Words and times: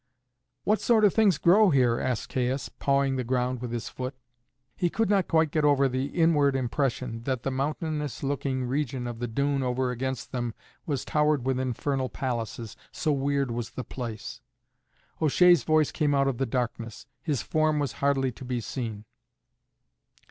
"What 0.63 0.81
sort 0.81 1.05
of 1.05 1.13
things 1.13 1.37
grow 1.37 1.69
here?" 1.69 1.99
asked 1.99 2.29
Caius, 2.33 2.69
pawing 2.69 3.17
the 3.17 3.23
ground 3.23 3.61
with 3.61 3.71
his 3.71 3.87
foot. 3.87 4.15
He 4.75 4.89
could 4.89 5.11
not 5.11 5.27
quite 5.27 5.51
get 5.51 5.63
over 5.63 5.87
the 5.87 6.07
inward 6.07 6.55
impression 6.55 7.21
that 7.25 7.43
the 7.43 7.51
mountainous 7.51 8.23
looking 8.23 8.65
region 8.65 9.05
of 9.05 9.19
the 9.19 9.27
dune 9.27 9.61
over 9.61 9.91
against 9.91 10.31
them 10.31 10.55
was 10.87 11.05
towered 11.05 11.45
with 11.45 11.59
infernal 11.59 12.09
palaces, 12.09 12.75
so 12.91 13.11
weird 13.11 13.51
was 13.51 13.69
the 13.69 13.83
place. 13.83 14.41
O'Shea's 15.21 15.61
voice 15.63 15.91
came 15.91 16.15
out 16.15 16.27
of 16.27 16.39
the 16.39 16.47
darkness; 16.47 17.05
his 17.21 17.43
form 17.43 17.77
was 17.77 17.91
hardly 18.01 18.31
to 18.31 18.43
be 18.43 18.59
seen. 18.59 19.05